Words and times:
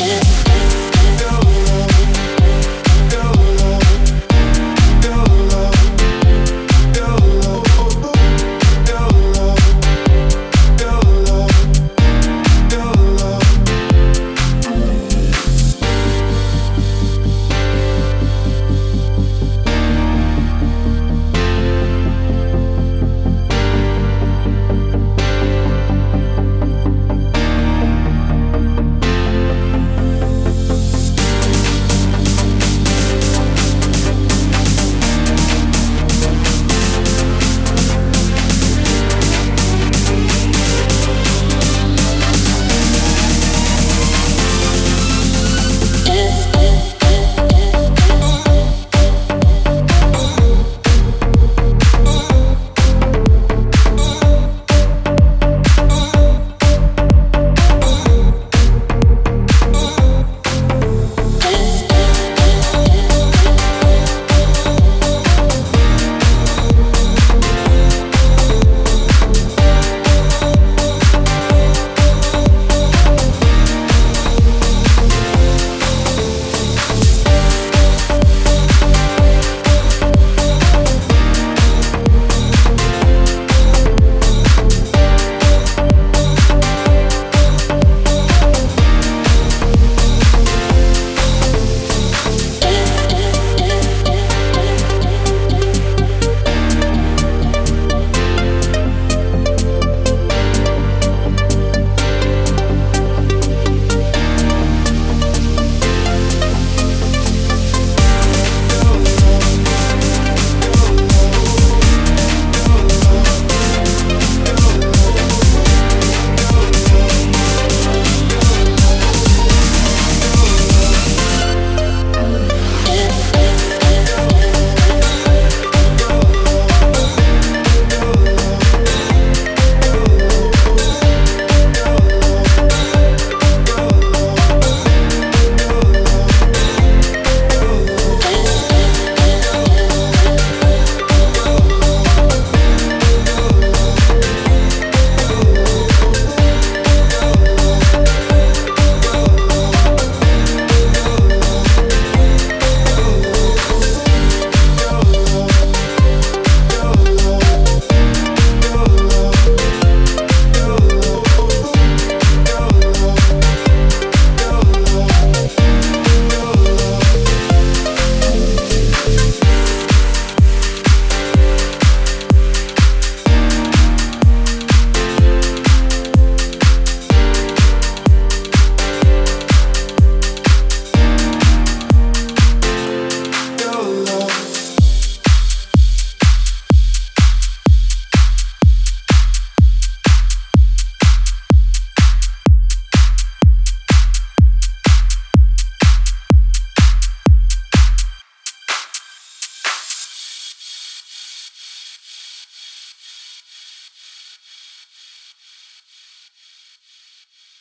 cool. 0.00 0.29